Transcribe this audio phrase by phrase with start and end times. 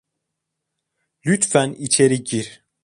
[1.25, 2.63] Lütfen içeri gir.